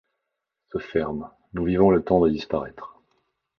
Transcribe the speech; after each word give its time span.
Se 0.73 0.79
ferme; 0.79 1.29
nous 1.53 1.65
vivons 1.65 1.91
le 1.91 2.03
temps 2.03 2.21
de 2.21 2.29
disparaître. 2.31 2.97